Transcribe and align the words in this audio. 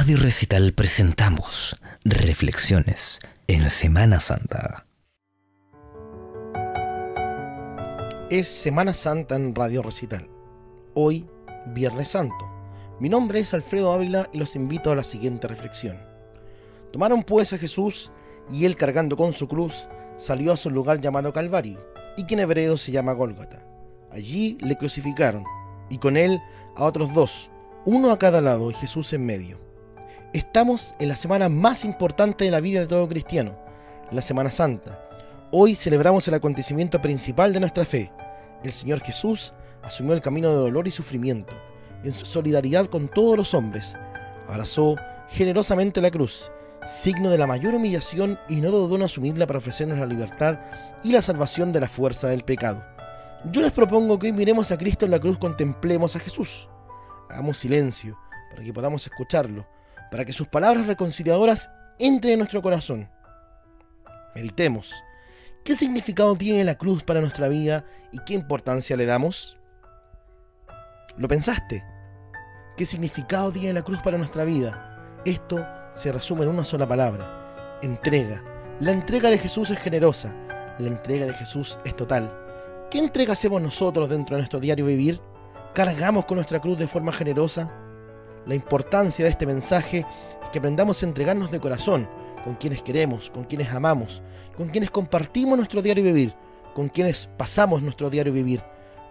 Radio 0.00 0.16
Recital 0.16 0.72
presentamos 0.74 1.76
Reflexiones 2.04 3.18
en 3.48 3.68
Semana 3.68 4.20
Santa. 4.20 4.86
Es 8.30 8.46
Semana 8.46 8.94
Santa 8.94 9.34
en 9.34 9.56
Radio 9.56 9.82
Recital. 9.82 10.30
Hoy, 10.94 11.26
Viernes 11.74 12.10
Santo. 12.10 12.48
Mi 13.00 13.08
nombre 13.08 13.40
es 13.40 13.52
Alfredo 13.54 13.92
Ávila 13.92 14.28
y 14.32 14.38
los 14.38 14.54
invito 14.54 14.92
a 14.92 14.94
la 14.94 15.02
siguiente 15.02 15.48
reflexión. 15.48 15.98
Tomaron 16.92 17.24
pues 17.24 17.52
a 17.52 17.58
Jesús 17.58 18.12
y 18.52 18.66
él 18.66 18.76
cargando 18.76 19.16
con 19.16 19.32
su 19.32 19.48
cruz 19.48 19.88
salió 20.16 20.52
a 20.52 20.56
su 20.56 20.70
lugar 20.70 21.00
llamado 21.00 21.32
Calvario 21.32 21.84
y 22.16 22.24
que 22.24 22.34
en 22.34 22.40
hebreo 22.40 22.76
se 22.76 22.92
llama 22.92 23.14
Gólgota. 23.14 23.66
Allí 24.12 24.58
le 24.60 24.78
crucificaron 24.78 25.42
y 25.90 25.98
con 25.98 26.16
él 26.16 26.38
a 26.76 26.84
otros 26.84 27.12
dos, 27.12 27.50
uno 27.84 28.12
a 28.12 28.18
cada 28.20 28.40
lado 28.40 28.70
y 28.70 28.74
Jesús 28.74 29.12
en 29.12 29.26
medio. 29.26 29.67
Estamos 30.34 30.94
en 30.98 31.08
la 31.08 31.16
semana 31.16 31.48
más 31.48 31.86
importante 31.86 32.44
de 32.44 32.50
la 32.50 32.60
vida 32.60 32.80
de 32.80 32.86
todo 32.86 33.08
cristiano, 33.08 33.56
la 34.10 34.20
Semana 34.20 34.50
Santa. 34.50 35.02
Hoy 35.52 35.74
celebramos 35.74 36.28
el 36.28 36.34
acontecimiento 36.34 37.00
principal 37.00 37.54
de 37.54 37.60
nuestra 37.60 37.86
fe. 37.86 38.12
El 38.62 38.72
Señor 38.72 39.00
Jesús 39.00 39.54
asumió 39.82 40.12
el 40.12 40.20
camino 40.20 40.50
de 40.50 40.56
dolor 40.56 40.86
y 40.86 40.90
sufrimiento. 40.90 41.54
En 42.04 42.12
su 42.12 42.26
solidaridad 42.26 42.88
con 42.88 43.08
todos 43.08 43.38
los 43.38 43.54
hombres, 43.54 43.96
abrazó 44.46 44.96
generosamente 45.30 46.02
la 46.02 46.10
cruz, 46.10 46.52
signo 46.84 47.30
de 47.30 47.38
la 47.38 47.46
mayor 47.46 47.74
humillación 47.74 48.38
y 48.50 48.56
no 48.56 48.70
dudó 48.70 48.96
en 48.96 49.04
asumirla 49.04 49.46
para 49.46 49.60
ofrecernos 49.60 49.98
la 49.98 50.04
libertad 50.04 50.60
y 51.02 51.10
la 51.10 51.22
salvación 51.22 51.72
de 51.72 51.80
la 51.80 51.88
fuerza 51.88 52.28
del 52.28 52.44
pecado. 52.44 52.84
Yo 53.50 53.62
les 53.62 53.72
propongo 53.72 54.18
que 54.18 54.26
hoy 54.26 54.32
miremos 54.34 54.70
a 54.72 54.76
Cristo 54.76 55.06
en 55.06 55.12
la 55.12 55.20
cruz, 55.20 55.38
contemplemos 55.38 56.16
a 56.16 56.20
Jesús. 56.20 56.68
Hagamos 57.30 57.56
silencio 57.56 58.18
para 58.50 58.62
que 58.62 58.74
podamos 58.74 59.06
escucharlo 59.06 59.66
para 60.10 60.24
que 60.24 60.32
sus 60.32 60.46
palabras 60.46 60.86
reconciliadoras 60.86 61.70
entren 61.98 62.34
en 62.34 62.38
nuestro 62.40 62.62
corazón. 62.62 63.08
Meditemos. 64.34 64.92
¿Qué 65.64 65.74
significado 65.76 66.34
tiene 66.36 66.64
la 66.64 66.76
cruz 66.76 67.02
para 67.02 67.20
nuestra 67.20 67.48
vida 67.48 67.84
y 68.12 68.18
qué 68.20 68.34
importancia 68.34 68.96
le 68.96 69.06
damos? 69.06 69.58
¿Lo 71.16 71.28
pensaste? 71.28 71.84
¿Qué 72.76 72.86
significado 72.86 73.52
tiene 73.52 73.72
la 73.72 73.82
cruz 73.82 73.98
para 74.00 74.18
nuestra 74.18 74.44
vida? 74.44 75.20
Esto 75.24 75.66
se 75.92 76.12
resume 76.12 76.44
en 76.44 76.50
una 76.50 76.64
sola 76.64 76.86
palabra. 76.86 77.78
Entrega. 77.82 78.42
La 78.80 78.92
entrega 78.92 79.28
de 79.30 79.38
Jesús 79.38 79.70
es 79.70 79.78
generosa. 79.78 80.32
La 80.78 80.86
entrega 80.86 81.26
de 81.26 81.34
Jesús 81.34 81.78
es 81.84 81.96
total. 81.96 82.32
¿Qué 82.90 82.98
entrega 82.98 83.32
hacemos 83.32 83.60
nosotros 83.60 84.08
dentro 84.08 84.36
de 84.36 84.42
nuestro 84.42 84.60
diario 84.60 84.86
vivir? 84.86 85.20
¿Cargamos 85.74 86.24
con 86.24 86.36
nuestra 86.36 86.60
cruz 86.60 86.78
de 86.78 86.86
forma 86.86 87.12
generosa? 87.12 87.70
La 88.48 88.54
importancia 88.54 89.26
de 89.26 89.30
este 89.30 89.44
mensaje 89.44 90.06
es 90.42 90.48
que 90.48 90.58
aprendamos 90.58 91.02
a 91.02 91.06
entregarnos 91.06 91.50
de 91.50 91.60
corazón 91.60 92.08
con 92.42 92.54
quienes 92.54 92.82
queremos, 92.82 93.28
con 93.30 93.44
quienes 93.44 93.68
amamos, 93.68 94.22
con 94.56 94.70
quienes 94.70 94.90
compartimos 94.90 95.58
nuestro 95.58 95.82
diario 95.82 96.02
vivir, 96.02 96.34
con 96.74 96.88
quienes 96.88 97.28
pasamos 97.36 97.82
nuestro 97.82 98.08
diario 98.08 98.32
vivir, 98.32 98.62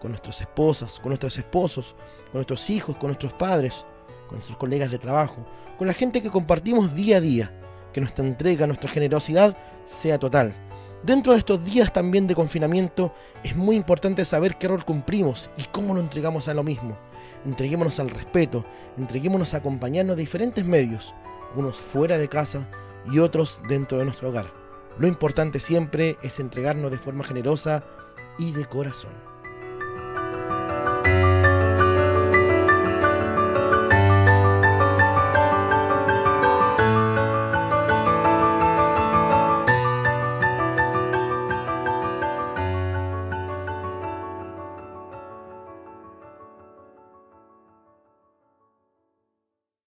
con 0.00 0.12
nuestras 0.12 0.40
esposas, 0.40 0.98
con 0.98 1.10
nuestros 1.10 1.36
esposos, 1.36 1.94
con 2.32 2.36
nuestros 2.36 2.70
hijos, 2.70 2.96
con 2.96 3.08
nuestros 3.08 3.34
padres, 3.34 3.84
con 4.26 4.38
nuestros 4.38 4.56
colegas 4.56 4.90
de 4.90 4.98
trabajo, 4.98 5.46
con 5.76 5.86
la 5.86 5.92
gente 5.92 6.22
que 6.22 6.30
compartimos 6.30 6.94
día 6.94 7.18
a 7.18 7.20
día, 7.20 7.52
que 7.92 8.00
nuestra 8.00 8.24
entrega, 8.24 8.66
nuestra 8.66 8.88
generosidad 8.88 9.54
sea 9.84 10.18
total. 10.18 10.65
Dentro 11.06 11.32
de 11.32 11.38
estos 11.38 11.64
días 11.64 11.92
también 11.92 12.26
de 12.26 12.34
confinamiento 12.34 13.14
es 13.44 13.54
muy 13.56 13.76
importante 13.76 14.24
saber 14.24 14.58
qué 14.58 14.66
rol 14.68 14.84
cumplimos 14.84 15.50
y 15.56 15.62
cómo 15.64 15.94
lo 15.94 16.00
entregamos 16.00 16.48
a 16.48 16.54
lo 16.54 16.64
mismo 16.64 16.98
entreguémonos 17.46 18.00
al 18.00 18.10
respeto, 18.10 18.64
entreguémonos 18.98 19.54
a 19.54 19.58
acompañarnos 19.58 20.16
de 20.16 20.22
diferentes 20.22 20.64
medios, 20.64 21.14
unos 21.54 21.76
fuera 21.76 22.18
de 22.18 22.28
casa 22.28 22.68
y 23.10 23.20
otros 23.20 23.60
dentro 23.68 23.98
de 23.98 24.04
nuestro 24.04 24.28
hogar. 24.28 24.52
Lo 24.98 25.06
importante 25.06 25.60
siempre 25.60 26.16
es 26.22 26.40
entregarnos 26.40 26.90
de 26.90 26.98
forma 26.98 27.24
generosa 27.24 27.84
y 28.38 28.52
de 28.52 28.64
corazón. 28.66 29.12